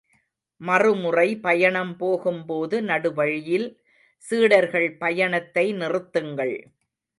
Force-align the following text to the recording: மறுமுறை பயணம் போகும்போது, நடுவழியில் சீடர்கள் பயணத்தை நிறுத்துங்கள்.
மறுமுறை 0.61 1.25
பயணம் 1.37 1.91
போகும்போது, 1.97 2.81
நடுவழியில் 2.81 3.67
சீடர்கள் 4.23 4.89
பயணத்தை 4.97 5.65
நிறுத்துங்கள். 5.73 6.57